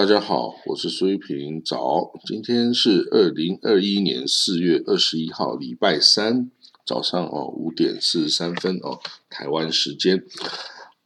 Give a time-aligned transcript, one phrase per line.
[0.00, 1.62] 大家好，我是苏玉平。
[1.62, 6.50] 早，今天是二零二一年四月二十一号，礼拜三
[6.86, 10.24] 早上哦五点四十三分哦，台湾时间。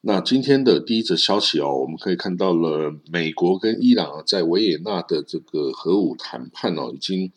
[0.02, 7.32] 那今天的第一则消息哦，我们可以看到了美国跟伊朗在维也纳的这个核武谈判哦，已经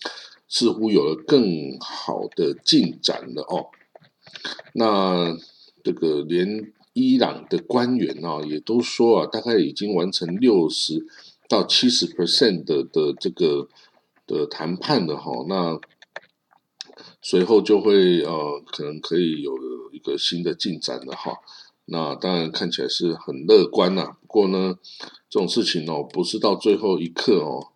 [0.47, 3.71] 似乎有了更好的进展了哦。
[4.73, 5.35] 那
[5.83, 11.07] 这个连伊朗的官员啊，也都说啊，大概已经完成六十。
[11.47, 13.69] 到七十 percent 的的这个
[14.25, 15.79] 的谈判的哈，那
[17.21, 19.53] 随后就会呃，可能可以有
[19.91, 21.33] 一个新的进展的哈。
[21.85, 24.17] 那当然看起来是很乐观呐。
[24.21, 24.77] 不过呢，
[25.29, 27.71] 这种事情哦，不是到最后一刻哦，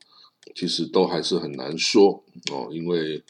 [0.53, 3.23] 其实都还是很难说哦，因为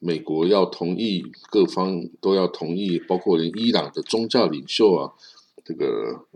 [0.00, 5.12] 美国要同意，各方都要同意，包括连伊朗的宗教领袖啊，
[5.64, 6.26] 这个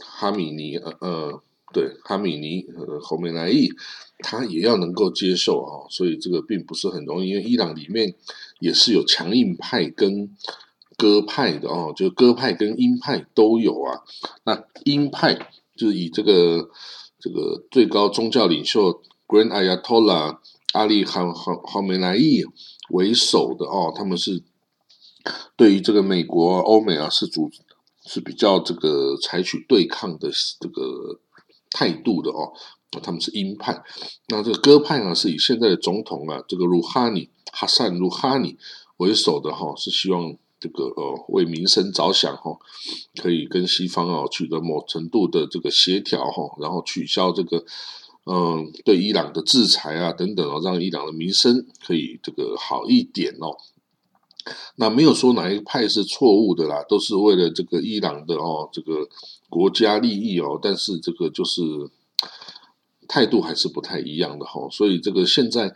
[0.00, 1.42] 哈米尼呃呃。
[1.72, 3.70] 对，哈米尼和侯梅莱伊，
[4.18, 8.12] 他也要能够接受啊，所以这个并不是很容易，因为伊朗里面
[8.58, 10.36] 也是有强硬派跟
[10.96, 14.02] 鸽派的哦，就鸽派跟鹰派都有啊。
[14.44, 15.34] 那鹰派
[15.76, 16.70] 就是以这个
[17.20, 20.38] 这个最高宗教领袖 Grand Ayatollah
[20.72, 22.42] 阿里哈哈哈梅莱伊
[22.88, 24.42] 为首的哦，他们是
[25.54, 27.48] 对于这个美国、欧美啊是主
[28.04, 31.20] 是比较这个采取对抗的这个。
[31.70, 32.52] 态度的哦，
[33.02, 33.82] 他们是鹰派。
[34.28, 38.56] 那这个鸽派呢，是以现在的总统啊，这个鲁哈尼哈善鲁哈尼
[38.96, 42.58] 为首的哈，是希望这个呃为民生着想哈，
[43.22, 47.64] 可以跟西方啊取得某程度的这个协调哈，然后取消这个
[48.26, 53.56] 嗯对伊朗的制裁啊等等哦，让伊朗的民生可以这个好一点哦。
[54.76, 59.06] 那没有说哪一派是错误的啦，都是为了这个伊朗的哦，这个
[59.48, 60.58] 国家利益哦。
[60.60, 61.62] 但是这个就是
[63.06, 64.66] 态度还是不太一样的哈。
[64.70, 65.74] 所以这个现在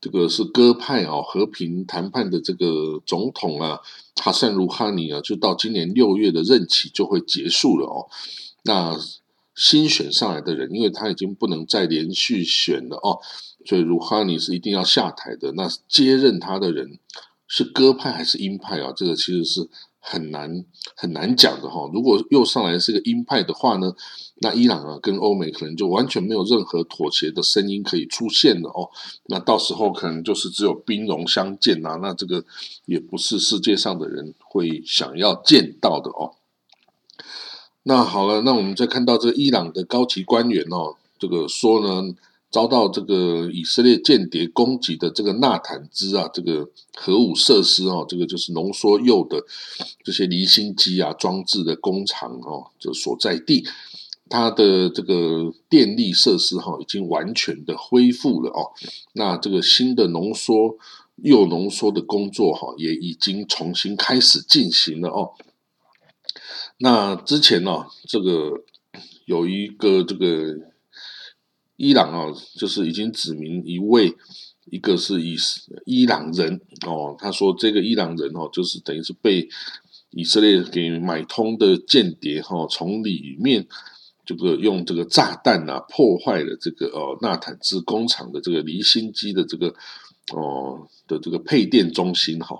[0.00, 3.78] 这个是鸽派哦，和平谈判的这个总统啊，
[4.16, 8.08] 哈桑鲁哈尼啊，就到今年六月的任期就会结束了哦。
[8.62, 8.98] 那
[9.54, 13.20] 新选上来的人，因为他已经不能再连续选了哦，
[13.66, 15.52] 所以鲁哈尼是一定要下台的。
[15.52, 16.98] 那接任他的人。
[17.54, 18.90] 是鸽派还是鹰派啊？
[18.96, 19.68] 这个其实是
[19.98, 20.64] 很难
[20.96, 21.90] 很难讲的哈。
[21.92, 23.94] 如果又上来是个鹰派的话呢，
[24.36, 28.88] 那伊朗啊跟欧美可能就完全没有任何妥协的声音可以出现了哦。
[29.26, 31.98] 那到时候可能就是只有兵戎相见呐。
[32.00, 32.42] 那这个
[32.86, 36.32] 也不是世界上的人会想要见到的哦。
[37.82, 42.14] 那好了，那我们再看到这伊朗的高级官员哦，这个说呢。
[42.52, 49.42] 遭到这个以色列间谍攻击的这个纳坦兹啊，这个核武设施哦，这个就是浓缩铀的
[50.04, 53.66] 这些离心机啊装置的工厂哦，这所在地，
[54.28, 58.70] 它的这个电力设施哈已经完全的恢复了哦。
[59.14, 60.76] 那这个新的浓缩
[61.22, 65.32] 铀浓缩的工作哈也已经重新开始进行了哦。
[66.76, 68.62] 那之前呢，这个
[69.24, 70.70] 有一个这个。
[71.82, 74.14] 伊朗啊，就是已经指明一位，
[74.70, 75.36] 一个是以
[75.84, 79.48] 伊朗人哦，他说这个伊朗人哦，就是等于是被
[80.10, 83.66] 以色列给买通的间谍哈，从里面
[84.24, 89.74] 这个用这个炸弹啊破坏了这个哦纳坦兹工厂的这个离心机的这个
[90.32, 92.56] 哦的这个配电中心哈，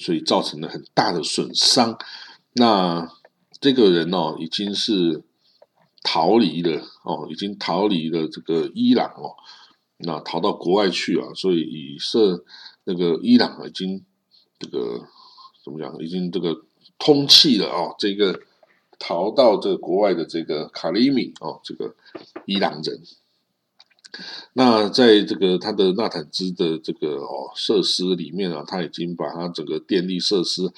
[0.00, 1.96] 所以造成了很大的损伤。
[2.54, 3.08] 那
[3.60, 5.22] 这个人哦，已经是。
[6.04, 9.34] 逃离了哦，已经逃离了这个伊朗哦，
[9.96, 12.44] 那逃到国外去啊，所以以色
[12.84, 14.04] 那个伊朗已经
[14.58, 15.08] 这个
[15.64, 16.60] 怎么讲，已经这个
[16.98, 18.38] 通气了哦，这个
[18.98, 21.96] 逃到这个国外的这个卡里米哦，这个
[22.44, 23.02] 伊朗人，
[24.52, 30.70] 那在这个他的纳坦兹的这个哦设施里面啊，他已经把他整个电力设施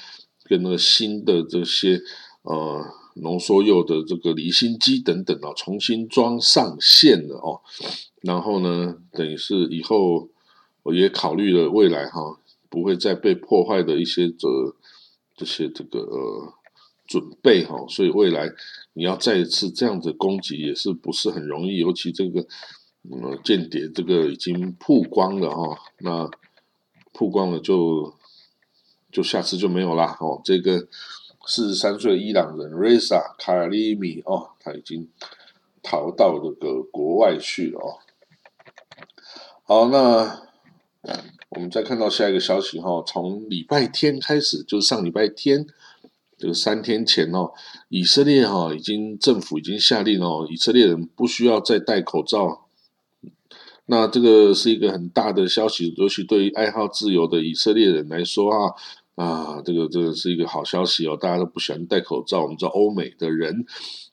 [0.44, 2.00] 跟那个新的这些
[2.42, 2.86] 呃。
[3.22, 7.62] 浓缩铀的这个离心机等等啊，重新装上线了哦。
[8.20, 10.28] 然后呢，等于是以后
[10.82, 14.48] 我也考虑了未来哈，不会再被破坏的一些这
[15.34, 16.52] 这些这个呃
[17.06, 17.86] 准备哈。
[17.88, 18.52] 所以未来
[18.92, 22.46] 你要再一次这样子攻击也是不是很容易，尤其这个
[23.10, 26.30] 呃间谍这个已经曝光了哈，那
[27.14, 28.14] 曝光了就
[29.10, 30.86] 就下次就没有啦哦，这个。
[31.46, 35.08] 四十三岁伊朗人 Reza Karimi 哦，他已经
[35.82, 37.98] 逃到这个国外去了哦。
[39.64, 40.42] 好，那
[41.50, 45.66] 我们再看到下一个消息哈，从礼拜天开始，就是上礼拜天
[46.36, 47.52] 这个三天前哦，
[47.88, 52.66] 以色列哈已经政府已经下令哦，以色列人不需要再戴口罩。
[53.86, 58.74] 那这个是一个很大的消息，尤其对于爱好自由的以色列人来说啊，
[59.16, 61.18] 啊，这个这个是一个好消息哦。
[61.20, 63.66] 大家都不喜欢戴口罩，我们知道欧美的人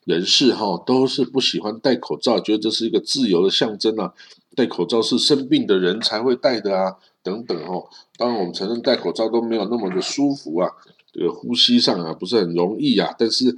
[0.05, 4.13] 人士哈都是不喜欢戴口罩，觉得这是一个自由的象征啊。
[4.55, 7.89] 戴口罩是生病的人才会戴的啊，等等哦。
[8.17, 10.69] 当然，我们承认戴口罩都没有那么的舒服啊。
[11.11, 13.57] 这个呼吸上啊不是很容易啊，但是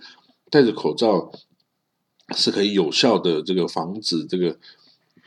[0.50, 1.31] 戴着口罩
[2.36, 4.50] 是可以有效的这个防止这个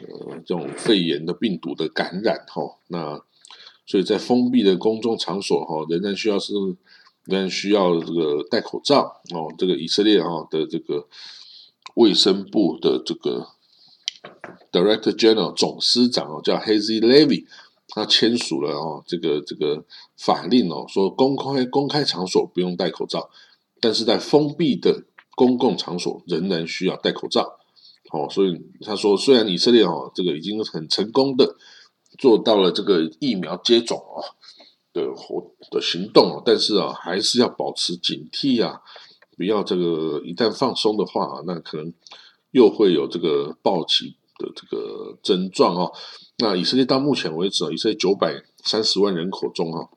[0.00, 2.76] 呃这种肺炎的病毒的感染哈。
[2.88, 3.23] 那
[3.88, 6.52] 所以在封闭的公众场所哈，仍然需要是
[7.25, 9.50] 仍然需要这个戴口罩哦。
[9.56, 11.08] 这个以色列啊的这个
[11.94, 13.49] 卫生部的这个
[14.70, 17.46] Director General 总司长哦，叫 Hazy Levy。
[17.90, 19.82] 他签署了哦，这个这个
[20.19, 23.31] 法令哦，说公开公开场所不用戴口罩，
[23.81, 25.05] 但是在封闭的
[25.35, 27.58] 公共场所仍然需要戴口罩。
[28.12, 31.56] 哦，所以他说，虽然以色列哦，这个已经很成功的
[32.16, 34.25] 做到了这个疫苗接种哦
[34.93, 38.81] 的活的行动，但是啊，还是要保持警惕啊，
[39.37, 41.93] 不要这个一旦放松的话，那可能
[42.52, 45.93] 又会有这个暴起的这个症状哦。
[46.38, 49.90] 那以色列到目前为止啊，以色列九百三十万人口中哈，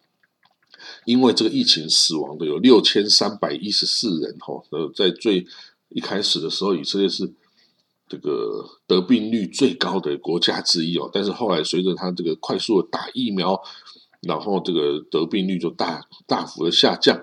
[1.06, 4.62] 因为这个疫情死亡的有六千三百一十四人哈。
[4.72, 5.46] 呃，在最
[5.90, 7.32] 一开始的时候，以色列是
[8.12, 11.10] 这个得病率最高的国家之一哦。
[11.14, 13.58] 但是后来随着他这个快速的打疫苗，
[14.20, 17.22] 然后这个得病率就大大幅的下降。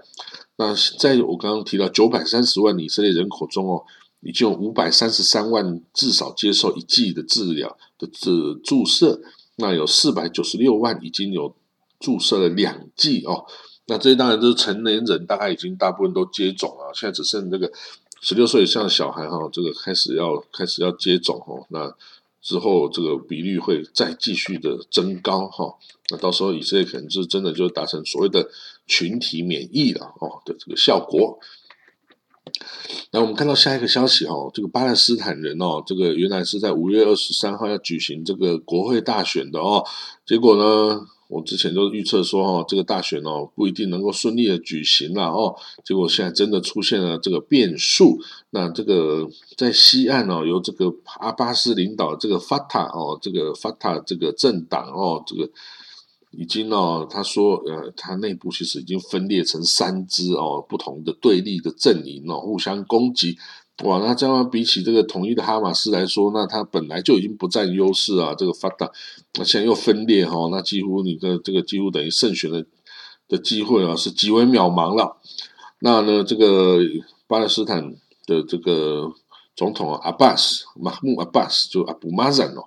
[0.56, 3.84] 那在我刚刚提到九百三十万以色列人口中哦。
[4.20, 9.20] 已经有五百三十三万至少接受一剂的治疗的这注射，
[9.58, 11.54] 那有四百九十六万已经有
[12.00, 13.44] 注射了两剂哦。
[13.86, 17.70] 那这些当然都是成年人，大概已经大部分都接种了，现在只剩这个
[18.20, 21.66] 十六岁以上的小孩哈，这个开始要开始要接种哦。
[21.70, 21.94] 那
[22.40, 25.74] 之后这个比率会再继续的增高哈。
[26.10, 28.48] 那到时候以色列可能是真的就达成所谓的
[28.86, 31.38] 群体免疫了哦的这个效果。
[33.10, 39.84] 那我们看到下一个消息哦，这个巴勒斯坦人哦，这个原来是在五月二十三号要举行这个国会大选的哦，
[40.24, 45.54] 结果呢，我之前就预测说哦，这个大选哦不一定能够顺利的举行了哦，
[45.84, 48.18] 结果现在真的出现了这个变数。
[48.50, 55.48] 那这个在西岸哦，由这个阿巴斯领导这个法塔哦，这个法塔这个政党哦，这个。
[56.30, 63.38] 已经哦，他说，呃，他内部其实已经分裂成三支哦，不同的对立的阵营哦，互相攻击。
[63.84, 68.34] 哇，那这样比起这个统一的哈马斯来说，那他本来就已经不占优势啊。
[68.36, 68.90] 这个发达，
[69.38, 72.66] 那现在又分裂哈，那几乎你的这个几乎等于胜选的
[73.28, 75.16] 的机会啊，是极为渺茫了。
[75.80, 76.80] 那呢，这个
[77.28, 77.94] 巴勒斯坦
[78.26, 79.12] 的这个
[79.54, 82.64] 总统阿巴斯马木阿巴斯就阿布马赞哦。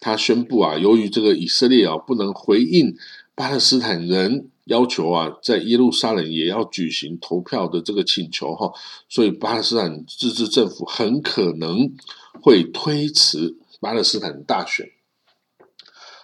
[0.00, 2.96] 他宣布啊，由于这个以色列啊不能回应
[3.36, 8.72] 巴勒斯坦人要求啊，在耶路撒冷也要举行投票的这个请求哈，
[9.08, 11.92] 所以巴勒斯坦自治政府很可能
[12.40, 14.88] 会推迟巴勒斯坦大选。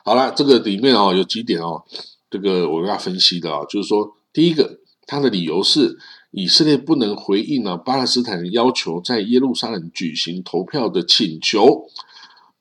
[0.05, 1.85] 好了，这个里面哦有几点哦，
[2.31, 5.99] 这个我要分析的啊，就是说，第一个，他的理由是
[6.31, 11.89] 以色列不能回应啊巴勒斯坦要求在耶路撒冷举行投票的请求。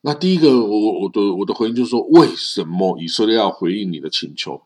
[0.00, 4.62] 那第一个，我我的我的回应就是说，为什么以色列要回应你的请求？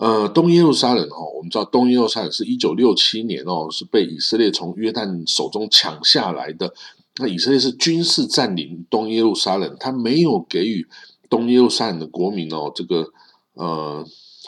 [0.00, 6.72] 呃，东耶路撒冷哦，我们知道东耶路撒冷是一九六七年哦，是被以色列从约旦手中抢下来的。
[7.18, 10.88] 那以色列是军事占领东耶路撒冷，他没有给予
[11.28, 13.12] 东耶路撒冷的国民哦这个
[13.52, 14.02] 呃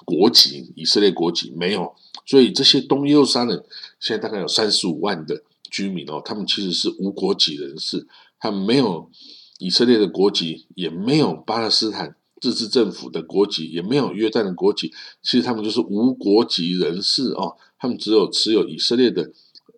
[0.06, 1.94] 国籍，以色列国籍没有，
[2.24, 3.62] 所以这些东耶路撒冷
[4.00, 8.08] 现在大概有三十五万的居民哦，他们其实是无国籍人士。
[8.40, 9.10] 他们没有
[9.58, 14.92] 以色列的国籍，也没有巴勒斯坦自治政府的国籍，也没有约旦的国籍。
[15.22, 19.30] 其实他们就是无国籍人士哦，他们只有持有以色列的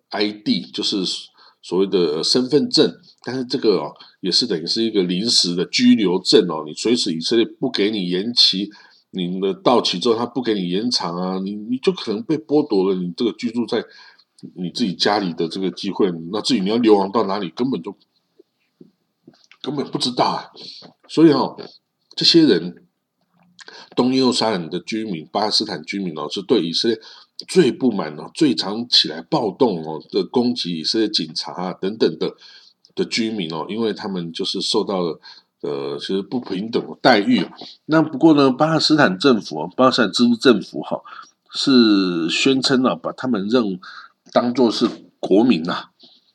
[0.09, 1.05] ID，就是
[1.61, 2.91] 所谓的身份证。
[3.23, 6.63] 但是这个哦，也是等于是一个临时的居留证哦。
[6.65, 8.71] 你随时以色列不给你延期，
[9.11, 13.85] 你的到期之后他不给你延长啊，你你就可能被剥夺了你这个居住在
[14.55, 16.11] 你自己家里的这个机会。
[16.31, 17.95] 那至于你要流亡到哪里，根本就。
[19.61, 20.51] 根本不知道啊，
[21.07, 21.57] 所以哦，
[22.15, 22.83] 这些人
[23.95, 26.99] 东耶路撒冷的居民、巴勒斯坦居民哦，是对以色列
[27.47, 32.35] 最不满哦、最常起来暴动哦的攻击以色列警察啊等等的
[32.95, 35.19] 的居民哦，因为他们就是受到了
[35.61, 37.45] 呃其实不平等的待遇。
[37.85, 41.01] 那不过呢，巴勒斯坦政府、巴勒斯坦自治政府哈
[41.51, 43.79] 是宣称啊，把他们认
[44.31, 44.87] 当做是
[45.19, 45.91] 国民啊，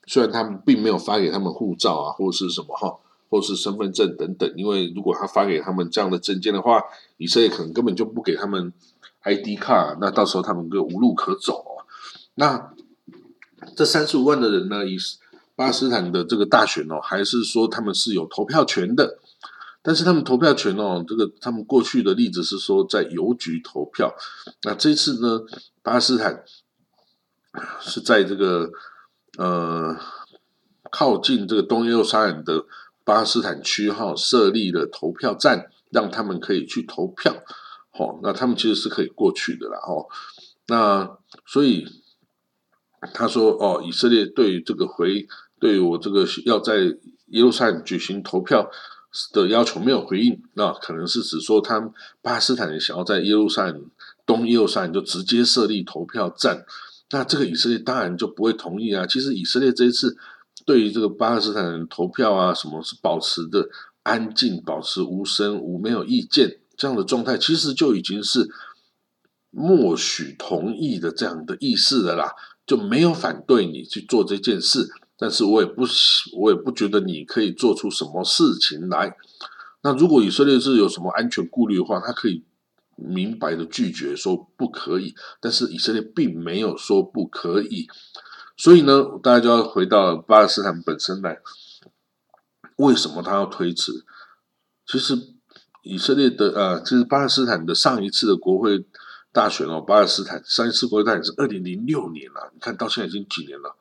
[0.07, 2.99] 虽然他们并没有发给他们护照啊，或是什么哈，
[3.31, 6.83] 或是身份证等等，因为如果他发给他们这样的证件的话，
[7.17, 8.73] 以色列可能根本就不给他们
[9.23, 11.65] ID 卡，那到时候他们就无路可走。
[12.35, 12.73] 那
[13.77, 14.97] 这三十五万的人呢，以
[15.55, 19.19] 巴斯坦的这个大选哦，还是说他们是有投票权的？
[19.83, 24.15] 但是他们投票权哦，这个他们过去的例子是说在邮局投票。
[24.65, 25.43] 那这次呢，
[25.83, 26.45] 巴斯坦
[27.81, 28.71] 是在这个
[29.39, 29.97] 呃
[30.91, 32.65] 靠近这个东耶路撒冷的
[33.05, 37.35] 巴勒斯坦区哈设立了投票站，让他们可以去投票。
[37.91, 39.79] 好，那他们其实是可以过去的啦。
[39.79, 40.07] 哦，
[40.69, 41.87] 那所以
[43.13, 45.27] 他说哦，以色列对这个回
[45.59, 46.77] 对我这个要在
[47.27, 48.71] 耶路撒冷举行投票。
[49.33, 51.81] 的要求没有回应，那可能是指说，他
[52.23, 53.91] 巴勒斯坦人想要在耶路撒冷
[54.25, 56.65] 东耶路撒冷就直接设立投票站，
[57.11, 59.05] 那这个以色列当然就不会同意啊。
[59.05, 60.17] 其实以色列这一次
[60.71, 63.69] 对于这个巴勒斯坦人投票啊，什么是保持的
[64.05, 68.49] 安静，保持无声无没有意见这样的状态，其实就已经是
[69.51, 72.33] 默许同意的这样的意思的啦，
[72.65, 74.89] 就没有反对你去做这件事。
[75.19, 75.83] 但是我也不，
[76.39, 79.17] 我也不觉得你可以做出什么事情来。
[79.83, 82.45] 那如果以色列是有什么安全顾虑的话，他可以
[82.95, 85.17] 明白的拒绝说不可以。
[85.41, 87.89] 但是以色列并没有说不可以，
[88.61, 91.41] 所以呢，大家就要回到巴勒斯坦本身来。
[92.77, 94.05] 为什么他要推迟？
[94.87, 95.17] 其实
[95.83, 98.85] 以色列的呃，就是巴勒斯坦的上一次的国会
[99.33, 103.75] 大选哦，巴勒斯坦上一次国会大选是二零零六年了，你看到现在已经几年了。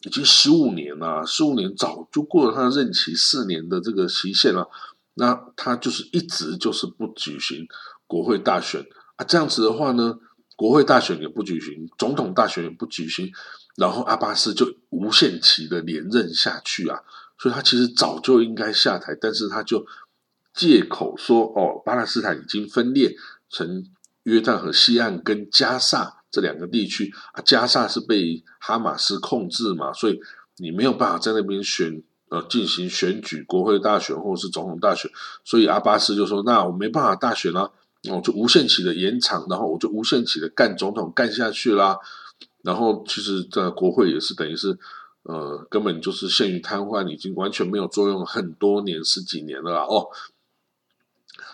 [0.00, 4.68] 已经十五年了，十五年早就过了他任期四年的这个期限了。
[5.14, 7.68] 那他就是一直就是不举行
[8.08, 8.84] 国会大选
[9.14, 10.18] 啊，这样子的话呢，
[10.56, 13.32] 国会大选也不举行，总统大选也不举行，
[13.78, 17.00] 然后阿巴斯就无限期的连任下去啊。
[17.38, 19.86] 所以他其实早就应该下台，但是他就
[20.52, 23.16] 借口说哦，巴勒斯坦已经分裂
[23.48, 23.86] 成
[24.24, 26.16] 约旦河西岸跟加萨。
[26.30, 30.20] 这两个地区啊，加萨是被哈马斯控制嘛，所以
[30.58, 35.10] 你没有办法在那边选呃进行选举国会大选或者是总统大选，
[35.42, 37.72] 所以阿巴斯就说：“那我没办法大选了，
[38.10, 41.96] 我就无限期的延长，然后我就无限期的干总统干下去啦。”
[42.62, 44.78] 然后其实在国会也是等于是
[45.22, 50.08] 呃根本就是陷于瘫痪，已经完全没有作用很多年十几年了啦哦。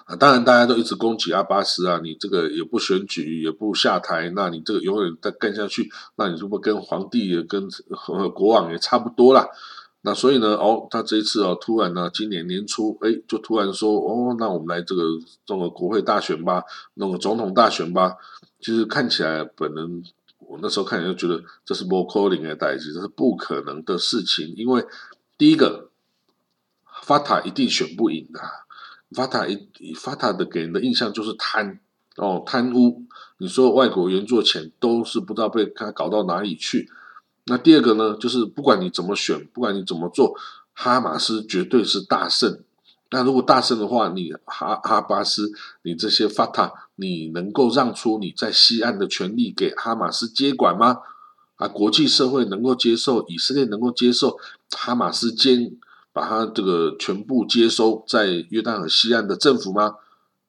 [0.07, 9.49] 啊，当然，大家都一直攻击阿巴斯啊，你这个也不选举，也不下台，那你这个永远再干下去，那你是不跟皇帝也跟和国王也差不多啦？
[10.03, 15.03] 那所以呢，哦，他这一次哦，突然呢，今年年初，哎，就突然说，哦，那我们来这个
[15.49, 16.63] 弄个国会大选吧，
[16.95, 18.17] 弄个总统大选吧。
[18.61, 20.03] 其实看起来，本人
[20.49, 24.85] 我那时候看起来就觉得这是不可能的代际，这是不可能的事情，因为
[25.37, 25.91] 第一个，
[27.03, 28.41] 法塔一定选不赢的。
[29.13, 31.79] 法塔一法塔的给人的印象就是贪
[32.17, 33.05] 哦贪污，
[33.39, 36.91] 你说外国援助钱都是不知道被他搞到哪里去。
[37.45, 40.35] 那第二个呢，就是不管你怎么选，不管你怎么做，
[40.73, 42.65] 哈马斯绝对是大胜。
[43.11, 50.99] 那如果大胜的话，你哈哈巴斯，你这些法塔，你能够让出你在西岸的权利给哈马斯接管吗？
[51.57, 54.39] 啊，国际社会能够接受，以色列能够接受
[54.71, 55.77] 哈马斯监？
[56.13, 59.97] 把它这个全部接收在约旦河西岸的政府吗？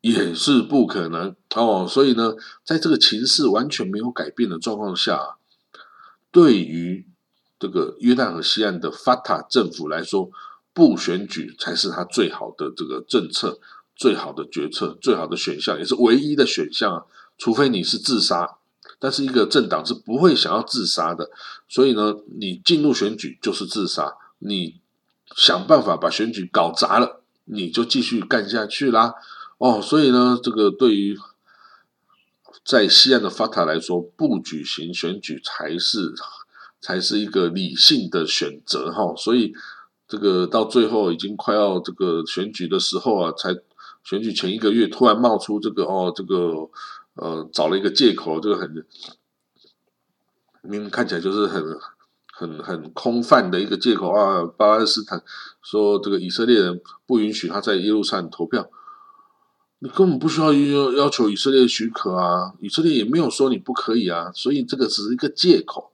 [0.01, 1.87] 也是不可能哦。
[1.89, 5.37] 所以呢，在这个情势完全没有改变的状况下，
[6.29, 7.07] 对于
[7.57, 10.29] 这个约旦河西岸的法塔政府来说，
[10.71, 13.57] 不选举才是他最好的这个政策、
[13.95, 17.03] 最好的决策、最好的选项，也是唯一的选项啊。
[17.37, 18.57] 除非你是自杀，
[18.99, 21.29] 但是一个政党是不会想要自杀的。
[21.67, 24.81] 所以呢，你进入选举就是自杀，你。
[25.35, 29.15] 想办法把选举搞砸了，你就继续干下去啦。
[29.57, 31.17] 哦，所以呢，这个对于
[32.63, 36.13] 在西岸的法塔来说，不举行选举才是
[36.79, 39.15] 才是一个理性的选择哈。
[39.17, 39.51] 所以
[40.07, 43.49] 这个到最后已经快要这个选举的时候啊，才
[44.05, 46.69] 选举前一个月突然冒出这个哦，这个
[47.15, 48.85] 呃找了一个借口，这个很
[50.61, 51.61] 明明看起来就是很。
[52.37, 54.43] 很很空泛的一个借口啊！
[54.57, 55.23] 巴勒斯坦
[55.61, 58.69] 说这个以色列人不允许他在耶路撒冷投票，
[59.79, 62.53] 你根本不需要要要求以色列许可啊！
[62.59, 65.93] 以色列也没有说你不可以啊，所以这个只是一个借口。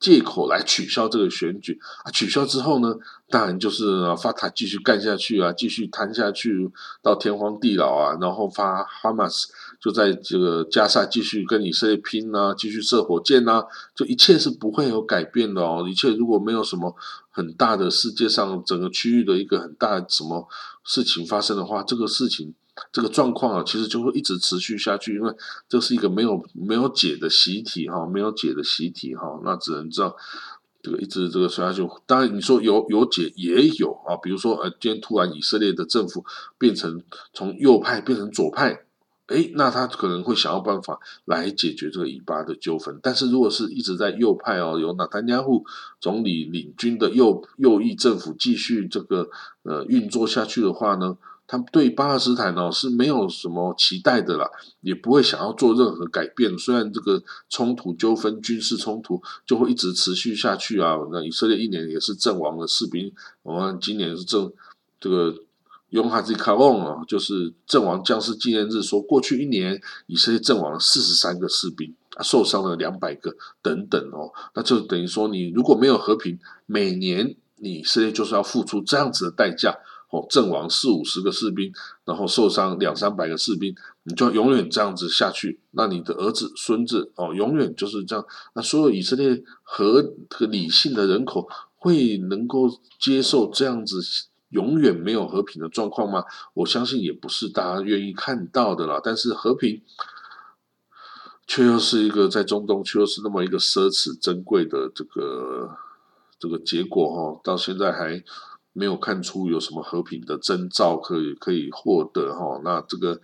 [0.00, 2.10] 借口来取消这个选举啊。
[2.10, 2.96] 取消之后呢，
[3.28, 3.84] 当然就是
[4.16, 6.68] 发塔继续干下去啊，继续谈下去
[7.02, 8.16] 到天荒地老啊。
[8.20, 9.46] 然后发哈马斯
[9.80, 13.64] 就在这个加沙继续跟以色列拼啊，继续射火箭啊，
[13.94, 15.86] 就一切是不会有改变的哦。
[15.88, 16.96] 一切如果没有什么
[17.30, 20.48] 很大的世界上整个区域的一个很大什么
[20.84, 22.54] 事情发生的话，这个事情。
[22.92, 25.32] 这个状况啊，其实就会一直持续下去，因为
[25.68, 30.12] 这是一个没有没有解的习题哈，没有解的习题哈，那只能这样
[30.82, 31.86] 这个一直这个说下去。
[32.06, 36.24] 当然你说有有解也有啊，比如说呃，今天突然以色列的政府
[36.58, 38.84] 变成从右派变成左派，
[39.26, 42.98] 哎，那他可能会想要办法来解决这个以巴的纠纷。
[43.02, 45.64] 但是如果是一直在右派哦，由纳坦加户
[46.00, 49.28] 总理领军的右右翼政府继续这个
[49.62, 51.18] 呃运作下去的话呢？
[51.50, 54.48] 他对巴勒斯坦呢是没有什么期待的啦，
[54.82, 56.56] 也不会想要做任何改变。
[56.56, 60.96] 虽然这个冲突纠纷、军事冲突就会一直持续下去啊。
[61.10, 64.48] 那以色列一年也是阵亡的士兵，我们今年是阵
[65.00, 65.34] 这个
[65.88, 71.92] 永哈兹卡翁啊，就是阵亡将士纪念日，说过去一年以色列阵亡了四十三个士兵，
[72.22, 74.30] 受伤了两百个等等哦。
[74.54, 79.76] 那就等于说，你如果没有和平，每年以色列就是要付出这样子的代价。
[80.10, 81.72] 哦，阵亡四五十个士兵，
[82.04, 88.26] 然后受伤两三百个士兵，你就永远这样子下去，那你的儿子、孙子哦，永远就是这样。
[88.54, 94.02] 那所有以色列和和理性的人口会能够接受这样子
[94.48, 96.24] 永远没有和平的状况吗？
[96.54, 99.00] 我相信也不是大家愿意看到的啦。
[99.00, 99.80] 但是和平
[101.46, 105.70] 却又是一个在中东却又是那么一个奢侈珍贵的这个
[106.40, 108.24] 这个结果哈，到现在还。
[108.72, 113.20] 没有看出有什么和平的征兆可以可以获得哈，那这个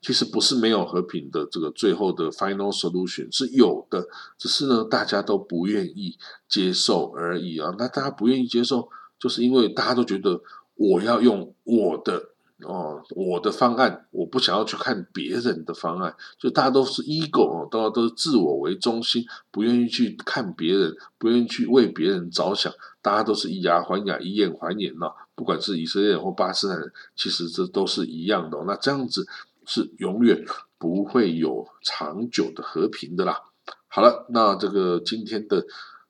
[0.00, 4.06] 其实不是没有和平的这个最后的 final solution 是有的，
[4.38, 6.16] 只是呢大家都不愿意
[6.48, 7.74] 接受而已啊。
[7.78, 10.40] 那大家不愿意接受，就是因为大家都觉得
[10.74, 12.30] 我要用我的。
[12.62, 22.70] 哦，我的方案，我不想要去看别人的方案，就大家都是 ego 哦，都都是自我为中心，不愿意去看别人，不愿意去为别人着想，
[23.02, 25.06] 大家都是以牙还牙，以眼还眼呐。
[25.34, 28.58] 不管是以色列人或巴勒斯坦人，其实这都是一样的。
[28.66, 29.26] 那这样子
[29.66, 30.44] 是永远
[30.78, 33.40] 不会有长久的和平的啦。
[33.88, 35.64] 好了，那这个今天的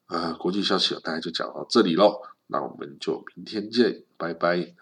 [0.08, 4.74] 呃国际消息大家就讲到这里喽，那我们就明天见，拜拜。